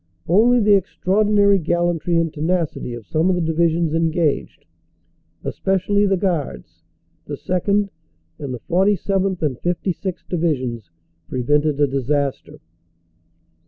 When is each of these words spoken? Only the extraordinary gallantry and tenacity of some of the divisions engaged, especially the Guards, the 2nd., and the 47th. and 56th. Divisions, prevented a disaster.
Only 0.27 0.59
the 0.59 0.73
extraordinary 0.75 1.59
gallantry 1.59 2.15
and 2.17 2.33
tenacity 2.33 2.95
of 2.95 3.05
some 3.05 3.29
of 3.29 3.35
the 3.35 3.41
divisions 3.41 3.93
engaged, 3.93 4.65
especially 5.43 6.07
the 6.07 6.17
Guards, 6.17 6.81
the 7.27 7.35
2nd., 7.35 7.87
and 8.39 8.51
the 8.51 8.61
47th. 8.67 9.43
and 9.43 9.57
56th. 9.61 10.27
Divisions, 10.27 10.89
prevented 11.29 11.79
a 11.79 11.85
disaster. 11.85 12.59